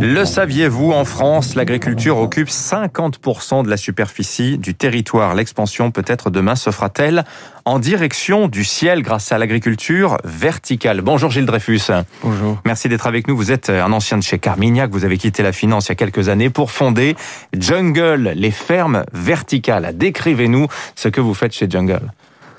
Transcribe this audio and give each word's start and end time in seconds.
Le 0.00 0.24
saviez-vous, 0.24 0.92
en 0.92 1.04
France, 1.04 1.54
l'agriculture 1.54 2.18
occupe 2.18 2.48
50% 2.48 3.64
de 3.64 3.70
la 3.70 3.76
superficie 3.76 4.58
du 4.58 4.74
territoire. 4.74 5.34
L'expansion 5.34 5.90
peut-être 5.90 6.30
demain 6.30 6.54
se 6.54 6.70
fera-t-elle 6.70 7.24
en 7.64 7.78
direction 7.78 8.46
du 8.48 8.62
ciel 8.62 9.02
grâce 9.02 9.32
à 9.32 9.38
l'agriculture 9.38 10.18
verticale? 10.24 11.00
Bonjour 11.00 11.30
Gilles 11.30 11.46
Dreyfus. 11.46 11.90
Bonjour. 12.22 12.58
Merci 12.64 12.88
d'être 12.88 13.06
avec 13.06 13.26
nous. 13.26 13.36
Vous 13.36 13.50
êtes 13.50 13.70
un 13.70 13.92
ancien 13.92 14.18
de 14.18 14.22
chez 14.22 14.38
Carmignac. 14.38 14.90
Vous 14.90 15.04
avez 15.04 15.18
quitté 15.18 15.42
la 15.42 15.52
finance 15.52 15.86
il 15.86 15.88
y 15.90 15.92
a 15.92 15.96
quelques 15.96 16.28
années 16.28 16.50
pour 16.50 16.70
fonder 16.70 17.16
Jungle, 17.58 18.32
les 18.36 18.50
fermes 18.50 19.04
verticales. 19.12 19.96
Décrivez-nous 19.96 20.66
ce 20.94 21.08
que 21.08 21.20
vous 21.20 21.34
faites 21.34 21.52
chez 21.52 21.68
Jungle. 21.68 22.12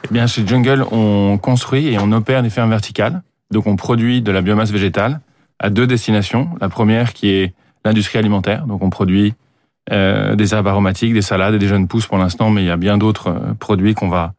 Eh 0.05 0.13
bien, 0.13 0.27
chez 0.27 0.45
Jungle, 0.45 0.85
on 0.91 1.37
construit 1.37 1.87
et 1.87 1.99
on 1.99 2.11
opère 2.11 2.43
des 2.43 2.49
fermes 2.49 2.69
verticales. 2.69 3.21
Donc, 3.51 3.67
on 3.67 3.75
produit 3.75 4.21
de 4.21 4.31
la 4.31 4.41
biomasse 4.41 4.71
végétale 4.71 5.21
à 5.59 5.69
deux 5.69 5.87
destinations. 5.87 6.49
La 6.61 6.69
première 6.69 7.13
qui 7.13 7.29
est 7.29 7.53
l'industrie 7.85 8.19
alimentaire. 8.19 8.65
Donc 8.65 8.83
on 8.83 8.89
produit 8.89 9.33
euh, 9.91 10.35
des 10.35 10.53
herbes 10.53 10.67
aromatiques, 10.67 11.13
des 11.13 11.21
salades 11.21 11.55
et 11.55 11.59
des 11.59 11.67
jeunes 11.67 11.87
pousses 11.87 12.07
pour 12.07 12.17
l'instant, 12.17 12.49
mais 12.49 12.61
il 12.61 12.67
y 12.67 12.71
a 12.71 12.77
bien 12.77 12.97
d'autres 12.97 13.29
euh, 13.29 13.53
produits 13.57 13.93
qu'on 13.93 14.09
va 14.09 14.33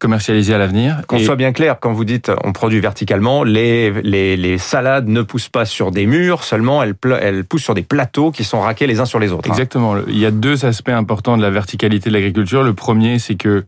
commercialiser 0.00 0.54
à 0.54 0.58
l'avenir. 0.58 1.02
Qu'on 1.06 1.18
soit 1.18 1.36
bien 1.36 1.52
clair, 1.52 1.78
quand 1.78 1.92
vous 1.92 2.06
dites 2.06 2.32
on 2.42 2.52
produit 2.52 2.80
verticalement, 2.80 3.44
les, 3.44 3.90
les, 4.02 4.36
les, 4.36 4.56
salades 4.56 5.08
ne 5.08 5.20
poussent 5.20 5.50
pas 5.50 5.66
sur 5.66 5.90
des 5.90 6.06
murs, 6.06 6.42
seulement 6.42 6.82
elles, 6.82 6.94
elles 7.20 7.44
poussent 7.44 7.64
sur 7.64 7.74
des 7.74 7.82
plateaux 7.82 8.30
qui 8.30 8.42
sont 8.42 8.60
raqués 8.60 8.86
les 8.86 8.98
uns 8.98 9.04
sur 9.04 9.18
les 9.18 9.30
autres. 9.30 9.48
Hein. 9.48 9.52
Exactement. 9.52 9.96
Il 10.08 10.18
y 10.18 10.24
a 10.24 10.30
deux 10.30 10.64
aspects 10.64 10.88
importants 10.88 11.36
de 11.36 11.42
la 11.42 11.50
verticalité 11.50 12.08
de 12.08 12.14
l'agriculture. 12.14 12.62
Le 12.62 12.72
premier, 12.72 13.18
c'est 13.18 13.34
que 13.34 13.66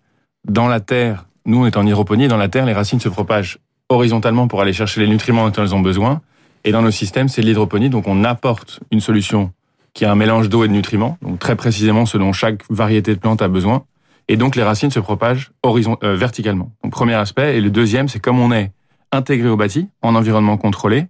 dans 0.49 0.69
la 0.69 0.81
terre, 0.81 1.27
nous 1.45 1.63
on 1.63 1.67
est 1.67 1.77
en 1.77 1.87
hydroponie, 1.87 2.29
dans 2.29 2.39
la 2.39 2.49
terre, 2.49 2.65
les 2.65 2.73
racines 2.73 2.99
se 3.01 3.11
propagent 3.11 3.59
horizontalement 3.91 4.49
pour 4.49 4.63
aller 4.63 4.73
chercher 4.73 5.03
les 5.03 5.09
nutriments 5.09 5.49
dont 5.49 5.63
elles 5.63 5.75
ont 5.75 5.81
besoin. 5.81 6.23
Et 6.65 6.73
dans 6.73 6.83
nos 6.83 6.91
systèmes, 6.91 7.29
c'est 7.29 7.43
l'hydroponie. 7.43 7.91
Donc, 7.91 8.07
on 8.07 8.25
apporte 8.25 8.81
une 8.91 9.01
solution 9.01 9.53
qui 9.95 10.05
a 10.05 10.13
un 10.13 10.15
mélange 10.15 10.49
d'eau 10.49 10.65
et 10.65 10.69
de 10.69 10.73
nutriments, 10.73 11.19
donc 11.21 11.39
très 11.39 11.55
précisément 11.55 12.07
selon 12.07 12.33
chaque 12.33 12.63
variété 12.71 13.15
de 13.15 13.21
plante 13.21 13.43
a 13.43 13.49
besoin. 13.49 13.85
Et 14.29 14.37
donc, 14.37 14.57
les 14.57 14.63
racines 14.63 14.91
se 14.91 15.01
propagent 15.01 15.51
horizon, 15.63 15.99
euh, 16.03 16.17
verticalement. 16.17 16.73
Donc, 16.83 16.93
premier 16.93 17.15
aspect. 17.15 17.59
Et 17.59 17.61
le 17.61 17.71
deuxième, 17.71 18.09
c'est 18.09 18.21
comme 18.21 18.39
on 18.39 18.53
est 18.53 18.71
intégré 19.11 19.49
au 19.49 19.57
bâti, 19.57 19.89
en 20.01 20.15
environnement 20.15 20.57
contrôlé, 20.57 21.07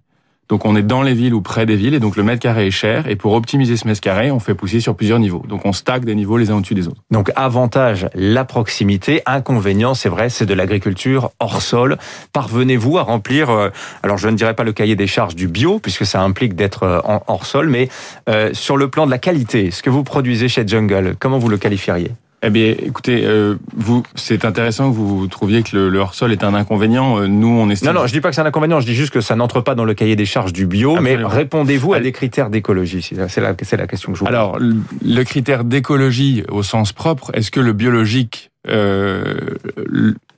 donc 0.49 0.65
on 0.65 0.75
est 0.75 0.83
dans 0.83 1.01
les 1.01 1.13
villes 1.13 1.33
ou 1.33 1.41
près 1.41 1.65
des 1.65 1.75
villes 1.75 1.93
et 1.93 1.99
donc 1.99 2.15
le 2.15 2.23
mètre 2.23 2.41
carré 2.41 2.67
est 2.67 2.71
cher 2.71 3.07
et 3.07 3.15
pour 3.15 3.33
optimiser 3.33 3.77
ce 3.77 3.87
mètre 3.87 4.01
carré, 4.01 4.31
on 4.31 4.39
fait 4.39 4.55
pousser 4.55 4.79
sur 4.79 4.95
plusieurs 4.95 5.19
niveaux. 5.19 5.43
Donc 5.47 5.65
on 5.65 5.73
stack 5.73 6.05
des 6.05 6.15
niveaux 6.15 6.37
les 6.37 6.51
uns 6.51 6.57
au-dessus 6.57 6.75
des 6.75 6.87
autres. 6.87 7.01
Donc 7.11 7.31
avantage, 7.35 8.07
la 8.13 8.45
proximité, 8.45 9.21
inconvénient, 9.25 9.93
c'est 9.93 10.09
vrai, 10.09 10.29
c'est 10.29 10.45
de 10.45 10.53
l'agriculture 10.53 11.31
hors 11.39 11.61
sol. 11.61 11.97
Parvenez-vous 12.33 12.97
à 12.97 13.03
remplir, 13.03 13.49
euh, 13.49 13.69
alors 14.03 14.17
je 14.17 14.27
ne 14.27 14.35
dirais 14.35 14.53
pas 14.53 14.63
le 14.63 14.73
cahier 14.73 14.95
des 14.95 15.07
charges 15.07 15.35
du 15.35 15.47
bio 15.47 15.79
puisque 15.79 16.05
ça 16.05 16.21
implique 16.21 16.55
d'être 16.55 16.83
euh, 16.83 16.99
hors 17.27 17.45
sol, 17.45 17.69
mais 17.69 17.89
euh, 18.29 18.49
sur 18.53 18.77
le 18.77 18.89
plan 18.89 19.05
de 19.05 19.11
la 19.11 19.19
qualité, 19.19 19.71
ce 19.71 19.81
que 19.81 19.89
vous 19.89 20.03
produisez 20.03 20.49
chez 20.49 20.67
Jungle, 20.67 21.15
comment 21.19 21.37
vous 21.37 21.49
le 21.49 21.57
qualifieriez? 21.57 22.11
Eh 22.45 22.49
bien, 22.49 22.75
écoutez, 22.77 23.25
euh, 23.25 23.55
vous, 23.75 24.03
c'est 24.15 24.43
intéressant 24.43 24.91
que 24.91 24.95
vous 24.95 25.27
trouviez 25.27 25.63
que 25.63 25.77
le, 25.77 25.97
hors-sol 25.99 26.33
est 26.33 26.43
un 26.43 26.53
inconvénient. 26.53 27.19
Euh, 27.19 27.27
nous, 27.27 27.47
on 27.47 27.69
estime... 27.69 27.87
Non, 27.87 28.01
non, 28.01 28.07
je 28.07 28.11
dis 28.11 28.19
pas 28.19 28.29
que 28.29 28.35
c'est 28.35 28.41
un 28.41 28.45
inconvénient. 28.45 28.81
Je 28.81 28.85
dis 28.85 28.95
juste 28.95 29.13
que 29.13 29.21
ça 29.21 29.37
n'entre 29.37 29.61
pas 29.61 29.75
dans 29.75 29.85
le 29.85 29.93
cahier 29.93 30.17
des 30.17 30.25
charges 30.25 30.51
du 30.51 30.67
bio. 30.67 30.99
Mais 30.99 31.15
répondez-vous 31.15 31.93
à 31.93 32.01
des 32.01 32.11
critères 32.11 32.49
d'écologie 32.49 33.01
C'est 33.01 33.15
la, 33.15 33.55
c'est 33.61 33.77
la 33.77 33.87
question 33.87 34.11
que 34.11 34.17
je 34.17 34.19
vous 34.19 34.25
pose. 34.25 34.35
Alors, 34.35 34.59
le 34.59 35.23
critère 35.23 35.63
d'écologie 35.63 36.43
au 36.49 36.63
sens 36.63 36.91
propre, 36.91 37.31
est-ce 37.33 37.49
que 37.49 37.61
le 37.61 37.71
biologique 37.71 38.51
euh, 38.67 39.35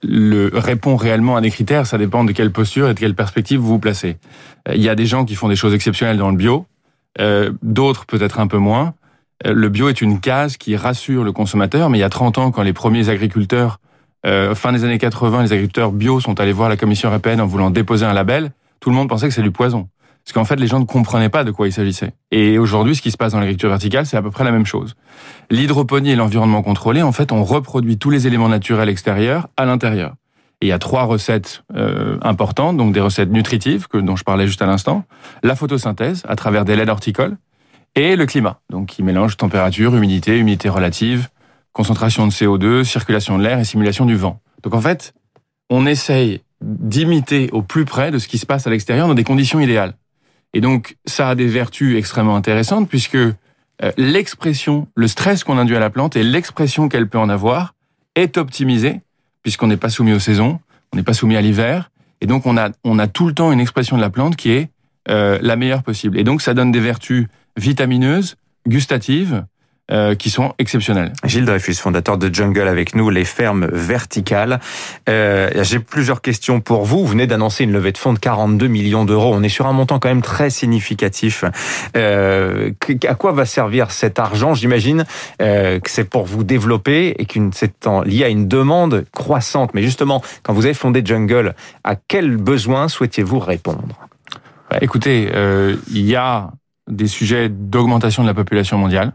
le, 0.04 0.52
répond 0.54 0.96
réellement 0.96 1.38
à 1.38 1.42
des 1.42 1.50
critères? 1.50 1.88
Ça 1.88 1.98
dépend 1.98 2.24
de 2.24 2.32
quelle 2.34 2.52
posture 2.52 2.90
et 2.90 2.94
de 2.94 3.00
quelle 3.00 3.16
perspective 3.16 3.60
vous 3.60 3.68
vous 3.68 3.80
placez. 3.80 4.18
Il 4.74 4.82
y 4.82 4.90
a 4.90 4.96
des 4.96 5.08
gens 5.08 5.26
qui 5.26 5.34
font 5.34 5.48
des 5.48 5.56
choses 5.56 5.74
exceptionnelles 5.74 6.18
dans 6.18 6.30
le 6.30 6.38
bio, 6.38 6.66
euh, 7.20 7.52
d'autres 7.64 8.06
peut-être 8.06 8.40
un 8.40 8.48
peu 8.48 8.58
moins. 8.58 8.94
Le 9.44 9.70
bio 9.70 9.90
est 9.90 10.02
une 10.02 10.20
case 10.20 10.58
qui 10.58 10.76
rassure 10.76 11.24
le 11.24 11.32
consommateur, 11.32 11.90
mais 11.90 11.98
il 11.98 12.02
y 12.02 12.06
a 12.06 12.10
30 12.10 12.38
ans, 12.38 12.52
quand 12.52 12.62
les 12.62 12.74
premiers 12.74 13.10
agriculteurs, 13.10 13.80
euh, 14.26 14.56
fin 14.56 14.72
des 14.72 14.84
années 14.84 14.98
80, 14.98 15.44
les 15.44 15.54
agriculteurs 15.54 15.92
bio 15.92 16.20
sont 16.20 16.40
allés 16.40 16.54
voir 16.54 16.70
la 16.70 16.78
Commission 16.78 17.10
européenne 17.10 17.42
en 17.42 17.46
voulant 17.46 17.70
déposer 17.70 18.06
un 18.06 18.14
label, 18.14 18.52
tout 18.80 18.90
le 18.90 18.96
monde 18.96 19.10
pensait 19.10 19.28
que 19.28 19.34
c'est 19.34 19.42
du 19.42 19.52
poison. 19.52 19.90
Parce 20.24 20.34
qu'en 20.34 20.46
fait, 20.46 20.56
les 20.56 20.66
gens 20.66 20.80
ne 20.80 20.86
comprenaient 20.86 21.30
pas 21.30 21.44
de 21.44 21.52
quoi 21.52 21.68
il 21.68 21.72
s'agissait. 21.72 22.14
Et 22.32 22.58
aujourd'hui, 22.58 22.96
ce 22.96 23.02
qui 23.02 23.12
se 23.12 23.18
passe 23.18 23.34
dans 23.34 23.40
l'agriculture 23.40 23.70
verticale, 23.70 24.08
c'est 24.08 24.18
à 24.18 24.24
peu 24.24 24.32
près 24.32 24.44
la 24.44 24.52
même 24.52 24.66
chose. 24.66 24.96
L'hydroponie 25.52 26.12
et 26.12 26.16
l'environnement 26.16 26.64
contrôlé, 26.64 27.04
en 27.04 27.12
fait, 27.12 27.32
on 27.32 27.44
reproduit 27.44 28.00
tous 28.00 28.10
les 28.10 28.26
éléments 28.26 28.50
naturels 28.50 28.90
extérieurs 28.90 29.50
à 29.56 29.66
l'intérieur. 29.66 30.16
Et 30.62 30.68
il 30.68 30.70
y 30.70 30.72
a 30.72 30.80
trois 30.80 31.04
recettes 31.04 31.64
euh, 31.76 32.18
importantes, 32.24 32.78
donc 32.78 32.92
des 32.92 33.02
recettes 33.02 33.30
nutritives, 33.30 33.88
que, 33.88 34.00
dont 34.00 34.16
je 34.16 34.24
parlais 34.24 34.48
juste 34.48 34.64
à 34.64 34.66
l'instant, 34.66 35.04
la 35.44 35.56
photosynthèse, 35.56 36.24
à 36.28 36.36
travers 36.36 36.66
des 36.66 36.76
laides 36.76 36.90
horticoles, 36.90 37.38
et 37.96 38.16
le 38.16 38.26
climat, 38.26 38.60
donc 38.70 38.88
qui 38.88 39.04
mélange 39.04 39.38
température, 39.38 39.96
humidité, 39.96 40.38
humidité 40.38 40.70
relative, 40.70 41.30
concentration 41.74 42.28
de 42.28 42.32
CO2, 42.32 42.84
circulation 42.84 43.38
de 43.38 43.44
l'air 43.44 43.60
et 43.60 43.64
simulation 43.64 44.06
du 44.06 44.16
vent. 44.16 44.42
Donc 44.64 44.74
en 44.74 44.82
fait, 44.82 45.14
on 45.70 45.86
essaye 45.86 46.42
d'imiter 46.62 47.50
au 47.52 47.62
plus 47.62 47.86
près 47.86 48.12
de 48.12 48.18
ce 48.18 48.28
qui 48.28 48.38
se 48.38 48.46
passe 48.46 48.68
à 48.68 48.70
l'extérieur 48.70 49.08
dans 49.08 49.14
des 49.14 49.24
conditions 49.24 49.60
idéales. 49.60 49.94
Et 50.54 50.62
donc 50.62 50.96
ça 51.06 51.30
a 51.30 51.36
des 51.36 51.48
vertus 51.48 51.98
extrêmement 51.98 52.36
intéressantes 52.36 52.90
puisque 52.90 53.16
euh, 53.16 53.34
l'expression, 53.98 54.88
le 54.96 55.08
stress 55.08 55.44
qu'on 55.44 55.58
induit 55.58 55.76
à 55.76 55.80
la 55.80 55.90
plante 55.90 56.16
et 56.16 56.24
l'expression 56.24 56.88
qu'elle 56.88 57.10
peut 57.10 57.18
en 57.18 57.30
avoir 57.30 57.76
est 58.16 58.38
optimisée 58.38 59.02
puisqu'on 59.44 59.68
n'est 59.68 59.78
pas 59.78 59.90
soumis 59.90 60.14
aux 60.14 60.20
saisons, 60.20 60.60
on 60.92 60.98
n'est 60.98 61.04
pas 61.04 61.14
soumis 61.14 61.36
à 61.36 61.42
l'hiver, 61.42 61.92
et 62.22 62.26
donc 62.26 62.46
on 62.46 62.58
a, 62.58 62.70
on 62.84 62.98
a 62.98 63.08
tout 63.08 63.28
le 63.28 63.34
temps 63.34 63.52
une 63.52 63.60
expression 63.60 63.96
de 63.96 64.02
la 64.02 64.10
plante 64.10 64.36
qui 64.36 64.52
est 64.52 64.70
euh, 65.10 65.38
la 65.42 65.56
meilleure 65.56 65.84
possible. 65.84 66.18
Et 66.18 66.24
donc 66.24 66.42
ça 66.42 66.54
donne 66.54 66.72
des 66.72 66.80
vertus 66.80 67.28
vitamineuses, 67.58 68.36
gustatives, 68.68 69.46
euh, 69.92 70.16
qui 70.16 70.32
sont 70.32 70.56
exceptionnelles. 70.58 71.14
Gilles 71.26 71.46
Dreyfus, 71.46 71.76
fondateur 71.76 72.18
de 72.18 72.34
Jungle 72.34 72.68
avec 72.68 72.96
nous, 72.96 73.12
les 73.12 73.24
fermes 73.24 73.68
verticales. 73.72 74.60
Euh, 75.08 75.52
J'ai 75.62 75.78
plusieurs 75.78 76.24
questions 76.24 76.60
pour 76.60 76.86
vous. 76.86 77.02
Vous 77.02 77.06
venez 77.06 77.28
d'annoncer 77.28 77.66
une 77.66 77.72
levée 77.72 77.92
de 77.92 78.00
fonds 78.00 78.14
de 78.14 78.18
42 78.18 78.66
millions 78.66 79.06
d'euros. 79.06 79.32
On 79.32 79.44
est 79.44 79.50
sur 79.50 79.68
un 79.68 79.74
montant 79.74 80.00
quand 80.00 80.08
même 80.10 80.24
très 80.24 80.50
significatif. 80.50 81.46
Euh, 81.96 82.72
à 83.08 83.14
quoi 83.14 83.32
va 83.32 83.46
servir 83.46 83.92
cet 83.92 84.18
argent? 84.18 84.56
J'imagine 84.56 85.06
que 85.38 85.80
c'est 85.86 86.10
pour 86.10 86.26
vous 86.26 86.44
développer 86.44 87.14
et 87.20 87.28
que 87.28 87.40
c'est 87.54 87.86
lié 88.06 88.24
à 88.24 88.30
une 88.30 88.48
demande 88.48 89.06
croissante. 89.12 89.76
Mais 89.76 89.84
justement, 89.84 90.24
quand 90.42 90.54
vous 90.54 90.66
avez 90.66 90.74
fondé 90.74 91.04
Jungle, 91.06 91.54
à 91.84 91.96
quels 91.96 92.38
besoins 92.38 92.88
souhaitiez-vous 92.88 93.38
répondre? 93.38 94.08
Bah, 94.72 94.80
Écoutez, 94.82 95.30
il 95.92 96.02
y 96.02 96.16
a 96.16 96.50
des 96.88 97.08
sujets 97.08 97.50
d'augmentation 97.50 98.24
de 98.24 98.28
la 98.28 98.34
population 98.34 98.78
mondiale, 98.78 99.14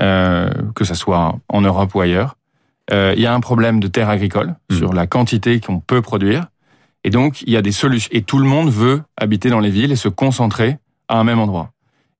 euh, 0.00 0.50
que 0.74 0.84
ce 0.84 0.94
soit 0.94 1.38
en 1.48 1.60
Europe 1.60 1.94
ou 1.94 2.00
ailleurs. 2.00 2.36
Euh, 2.92 3.14
il 3.16 3.22
y 3.22 3.26
a 3.26 3.34
un 3.34 3.40
problème 3.40 3.80
de 3.80 3.88
terre 3.88 4.08
agricole 4.08 4.54
mmh. 4.70 4.76
sur 4.76 4.92
la 4.92 5.06
quantité 5.06 5.60
qu'on 5.60 5.80
peut 5.80 6.02
produire. 6.02 6.46
Et 7.04 7.10
donc, 7.10 7.42
il 7.42 7.50
y 7.50 7.56
a 7.56 7.62
des 7.62 7.72
solutions. 7.72 8.10
Et 8.12 8.22
tout 8.22 8.38
le 8.38 8.44
monde 8.44 8.70
veut 8.70 9.02
habiter 9.16 9.48
dans 9.48 9.60
les 9.60 9.70
villes 9.70 9.92
et 9.92 9.96
se 9.96 10.08
concentrer 10.08 10.78
à 11.08 11.18
un 11.18 11.24
même 11.24 11.38
endroit. 11.38 11.70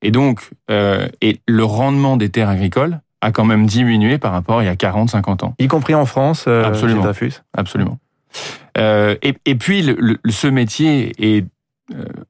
Et 0.03 0.11
donc, 0.11 0.51
euh, 0.71 1.09
et 1.21 1.41
le 1.47 1.65
rendement 1.65 2.17
des 2.17 2.31
terres 2.31 2.49
agricoles 2.49 3.01
a 3.21 3.33
quand 3.33 3.45
même 3.45 3.67
diminué 3.67 4.17
par 4.17 4.33
rapport 4.33 4.61
à 4.61 4.63
il 4.63 4.67
y 4.67 4.71
a 4.71 4.77
40, 4.77 5.11
50 5.11 5.43
ans. 5.43 5.55
Y 5.59 5.69
compris 5.69 5.95
en 5.95 6.07
France, 6.07 6.47
Absolument. 6.47 7.05
Absolument. 7.55 7.99
Et, 8.79 9.35
et, 9.45 9.55
puis, 9.57 9.83
le, 9.83 10.19
ce 10.31 10.47
métier 10.47 11.13
est, 11.19 11.45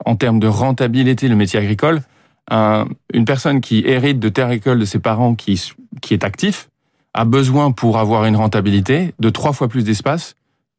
en 0.05 0.16
termes 0.16 0.41
de 0.41 0.49
rentabilité, 0.49 1.28
le 1.28 1.37
métier 1.37 1.60
agricole, 1.60 2.03
une 2.51 3.25
personne 3.25 3.61
qui 3.61 3.83
hérite 3.87 4.19
de 4.19 4.28
terre 4.28 4.47
agricole 4.47 4.78
de 4.78 4.84
ses 4.84 4.99
parents 4.99 5.34
qui, 5.34 5.73
qui 6.01 6.15
est 6.15 6.25
actif 6.25 6.69
a 7.15 7.25
besoin 7.25 7.73
pour 7.73 7.99
avoir 7.99 8.25
une 8.25 8.37
rentabilité 8.37 9.15
de 9.19 9.31
trois 9.31 9.53
fois 9.53 9.69
plus 9.69 9.84
d'espace 9.84 10.34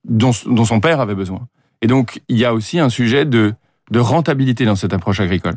dont, 0.05 0.31
dont 0.45 0.65
son 0.65 0.79
père 0.79 0.99
avait 0.99 1.15
besoin. 1.15 1.47
Et 1.81 1.87
donc, 1.87 2.21
il 2.29 2.37
y 2.37 2.45
a 2.45 2.53
aussi 2.53 2.79
un 2.79 2.89
sujet 2.89 3.25
de, 3.25 3.53
de 3.89 3.99
rentabilité 3.99 4.65
dans 4.65 4.75
cette 4.75 4.93
approche 4.93 5.19
agricole. 5.19 5.55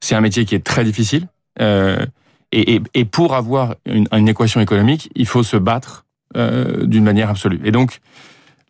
C'est 0.00 0.14
un 0.14 0.20
métier 0.20 0.44
qui 0.44 0.54
est 0.54 0.64
très 0.64 0.84
difficile. 0.84 1.28
Euh, 1.60 2.04
et, 2.52 2.80
et, 2.94 3.04
pour 3.04 3.34
avoir 3.34 3.74
une, 3.84 4.06
une, 4.12 4.28
équation 4.28 4.60
économique, 4.60 5.10
il 5.16 5.26
faut 5.26 5.42
se 5.42 5.56
battre 5.56 6.04
euh, 6.36 6.86
d'une 6.86 7.04
manière 7.04 7.30
absolue. 7.30 7.60
Et 7.64 7.72
donc, 7.72 8.00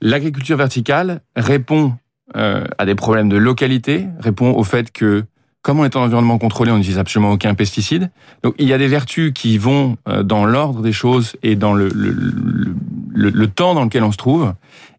l'agriculture 0.01 0.57
verticale 0.57 1.21
répond 1.37 1.95
euh, 2.37 2.65
à 2.79 2.87
des 2.87 2.95
problèmes 2.95 3.29
de 3.29 3.37
localité, 3.37 4.07
répond 4.19 4.53
au 4.53 4.65
fait 4.65 4.91
que 4.91 5.25
comme 5.65 5.81
on 5.81 5.85
est 5.85 5.97
en 5.97 6.03
environnement 6.03 6.37
contrôlé, 6.37 6.71
on 6.71 6.77
n'utilise 6.77 6.99
absolument 6.99 7.33
aucun 7.33 7.55
pesticide. 7.55 8.11
Donc 8.43 8.55
il 8.59 8.69
y 8.69 8.75
a 8.75 8.79
des 8.79 8.87
vertus 8.87 9.33
qui 9.35 9.57
vont 9.57 9.97
euh, 10.07 10.23
dans 10.23 10.45
l'ordre 10.45 10.83
des 10.83 10.93
choses 10.93 11.37
et 11.43 11.57
dans 11.57 11.73
le, 11.73 11.89
le, 11.89 12.11
le, 12.11 13.31
le, 13.31 13.47
temps 13.49 13.75
dans 13.75 13.85
lequel 13.85 14.05
on 14.05 14.13
se 14.13 14.19
trouve. 14.19 14.53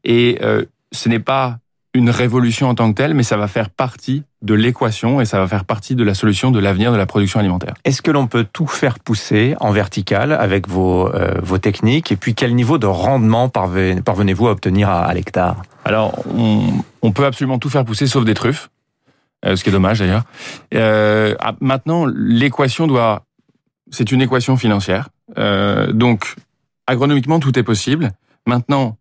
Et 0.03 0.39
euh, 0.41 0.65
ce 0.91 1.07
n'est 1.07 1.19
pas 1.19 1.59
une 1.93 2.09
révolution 2.09 2.67
en 2.67 2.73
tant 2.73 2.91
que 2.91 2.97
telle, 2.97 3.13
mais 3.13 3.21
ça 3.21 3.37
va 3.37 3.47
faire 3.47 3.69
partie 3.69 4.23
de 4.41 4.55
l'équation 4.55 5.21
et 5.21 5.25
ça 5.25 5.39
va 5.39 5.47
faire 5.47 5.65
partie 5.65 5.93
de 5.93 6.03
la 6.03 6.15
solution 6.15 6.49
de 6.49 6.59
l'avenir 6.59 6.91
de 6.91 6.97
la 6.97 7.05
production 7.05 7.39
alimentaire. 7.39 7.75
Est-ce 7.83 8.01
que 8.01 8.09
l'on 8.09 8.25
peut 8.25 8.45
tout 8.51 8.67
faire 8.67 8.97
pousser 8.97 9.55
en 9.59 9.71
vertical 9.71 10.33
avec 10.33 10.67
vos, 10.67 11.13
euh, 11.13 11.39
vos 11.43 11.59
techniques? 11.59 12.11
Et 12.11 12.15
puis 12.15 12.33
quel 12.33 12.55
niveau 12.55 12.79
de 12.79 12.87
rendement 12.87 13.49
parvenez-vous 13.49 14.47
à 14.47 14.51
obtenir 14.51 14.89
à, 14.89 15.05
à 15.05 15.13
l'hectare? 15.13 15.61
Alors 15.85 16.25
on, 16.35 16.63
on 17.03 17.11
peut 17.11 17.25
absolument 17.25 17.59
tout 17.59 17.69
faire 17.69 17.85
pousser 17.85 18.07
sauf 18.07 18.25
des 18.25 18.33
truffes. 18.33 18.69
Ce 19.45 19.63
qui 19.63 19.69
est 19.69 19.73
dommage 19.73 19.99
d'ailleurs. 19.99 20.23
Ah, 20.73 21.55
maintenant, 21.61 22.05
l'équation 22.05 22.87
doit, 22.87 23.25
c'est 23.91 24.11
une 24.11 24.21
équation 24.21 24.57
financière. 24.57 25.09
donc, 25.37 26.35
agronomiquement, 26.87 27.39
tout 27.39 27.57
est 27.57 27.63
possible. 27.63 28.11
Maintenant, 28.47 28.97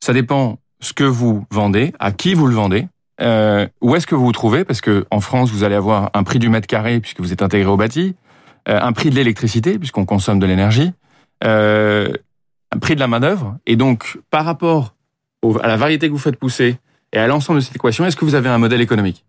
ça 0.00 0.12
dépend 0.12 0.58
ce 0.80 0.92
que 0.92 1.04
vous 1.04 1.46
vendez, 1.50 1.92
à 1.98 2.12
qui 2.12 2.34
vous 2.34 2.46
le 2.46 2.54
vendez. 2.54 2.88
Euh, 3.20 3.68
où 3.80 3.94
est-ce 3.94 4.06
que 4.06 4.14
vous 4.14 4.24
vous 4.24 4.32
trouvez 4.32 4.64
Parce 4.64 4.80
que 4.80 5.06
en 5.10 5.20
France, 5.20 5.50
vous 5.50 5.64
allez 5.64 5.76
avoir 5.76 6.10
un 6.14 6.24
prix 6.24 6.38
du 6.38 6.48
mètre 6.48 6.66
carré 6.66 7.00
puisque 7.00 7.20
vous 7.20 7.32
êtes 7.32 7.42
intégré 7.42 7.70
au 7.70 7.76
bâti, 7.76 8.16
euh, 8.68 8.80
un 8.80 8.92
prix 8.92 9.10
de 9.10 9.14
l'électricité 9.14 9.78
puisqu'on 9.78 10.04
consomme 10.04 10.40
de 10.40 10.46
l'énergie, 10.46 10.92
euh, 11.44 12.12
un 12.74 12.78
prix 12.78 12.94
de 12.94 13.00
la 13.00 13.06
main 13.06 13.20
d'œuvre. 13.20 13.56
Et 13.66 13.76
donc, 13.76 14.18
par 14.30 14.44
rapport 14.44 14.94
à 15.62 15.68
la 15.68 15.76
variété 15.76 16.08
que 16.08 16.12
vous 16.12 16.18
faites 16.18 16.36
pousser 16.36 16.78
et 17.12 17.18
à 17.18 17.26
l'ensemble 17.26 17.60
de 17.60 17.64
cette 17.64 17.76
équation, 17.76 18.04
est-ce 18.04 18.16
que 18.16 18.24
vous 18.24 18.34
avez 18.34 18.48
un 18.48 18.58
modèle 18.58 18.80
économique? 18.80 19.24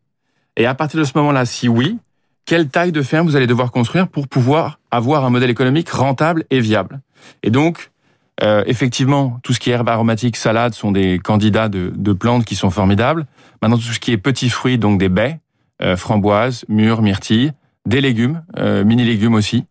Et 0.57 0.65
à 0.65 0.75
partir 0.75 0.99
de 0.99 1.05
ce 1.05 1.13
moment-là, 1.15 1.45
si 1.45 1.67
oui, 1.67 1.97
quelle 2.45 2.69
taille 2.69 2.91
de 2.91 3.01
ferme 3.01 3.27
vous 3.27 3.35
allez 3.35 3.47
devoir 3.47 3.71
construire 3.71 4.07
pour 4.07 4.27
pouvoir 4.27 4.79
avoir 4.91 5.25
un 5.25 5.29
modèle 5.29 5.49
économique 5.49 5.89
rentable 5.89 6.45
et 6.49 6.59
viable? 6.59 7.01
Et 7.41 7.49
donc, 7.49 7.91
euh, 8.41 8.63
effectivement, 8.67 9.39
tout 9.43 9.53
ce 9.53 9.59
qui 9.59 9.69
est 9.69 9.73
herbe 9.73 9.89
aromatique, 9.89 10.35
salade 10.35 10.73
sont 10.73 10.91
des 10.91 11.19
candidats 11.19 11.69
de, 11.69 11.91
de, 11.95 12.13
plantes 12.13 12.45
qui 12.45 12.55
sont 12.55 12.69
formidables. 12.69 13.25
Maintenant, 13.61 13.77
tout 13.77 13.83
ce 13.83 13.99
qui 13.99 14.11
est 14.11 14.17
petits 14.17 14.49
fruits, 14.49 14.77
donc 14.77 14.99
des 14.99 15.09
baies, 15.09 15.39
euh, 15.81 15.95
framboises, 15.95 16.65
mûres, 16.67 17.01
myrtilles, 17.01 17.53
des 17.85 18.01
légumes, 18.01 18.43
euh, 18.57 18.83
mini-légumes 18.83 19.35
aussi. 19.35 19.65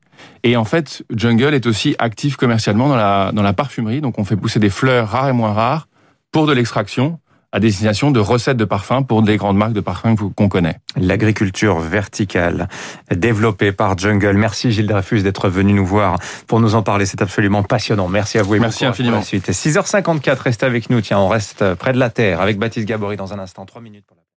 Et 0.44 0.56
en 0.56 0.64
fait, 0.64 1.04
Jungle 1.14 1.54
est 1.54 1.66
aussi 1.66 1.96
actif 1.98 2.36
commercialement 2.36 2.88
dans 2.88 2.96
la, 2.96 3.32
dans 3.32 3.42
la 3.42 3.52
parfumerie. 3.52 4.00
Donc, 4.00 4.18
on 4.18 4.24
fait 4.24 4.36
pousser 4.36 4.60
des 4.60 4.70
fleurs 4.70 5.08
rares 5.08 5.28
et 5.28 5.32
moins 5.32 5.52
rares 5.52 5.88
pour 6.30 6.46
de 6.46 6.52
l'extraction 6.52 7.18
à 7.52 7.60
destination 7.60 8.10
de 8.10 8.20
recettes 8.20 8.56
de 8.56 8.64
parfums 8.64 9.04
pour 9.06 9.22
des 9.22 9.36
grandes 9.36 9.56
marques 9.56 9.74
de 9.74 9.80
parfums 9.80 10.16
qu'on 10.34 10.48
connaît. 10.48 10.78
L'agriculture 10.96 11.78
verticale 11.78 12.68
développée 13.14 13.72
par 13.72 13.96
Jungle. 13.96 14.36
Merci 14.36 14.72
Gilles 14.72 14.86
Dreyfus 14.86 15.22
d'être 15.22 15.48
venu 15.48 15.74
nous 15.74 15.86
voir 15.86 16.18
pour 16.46 16.60
nous 16.60 16.74
en 16.74 16.82
parler. 16.82 17.06
C'est 17.06 17.22
absolument 17.22 17.62
passionnant. 17.62 18.08
Merci 18.08 18.38
à 18.38 18.42
vous 18.42 18.54
et 18.54 18.60
Merci 18.60 18.86
infiniment. 18.86 19.22
Suite. 19.22 19.50
6h54, 19.50 20.38
restez 20.38 20.66
avec 20.66 20.90
nous. 20.90 21.00
Tiens, 21.00 21.18
on 21.18 21.28
reste 21.28 21.74
près 21.74 21.92
de 21.92 21.98
la 21.98 22.10
terre 22.10 22.40
avec 22.40 22.58
Baptiste 22.58 22.88
Gabory 22.88 23.16
dans 23.16 23.32
un 23.32 23.38
instant. 23.38 23.66
Trois 23.66 23.82
minutes 23.82 24.04
pour 24.06 24.16
la 24.16 24.22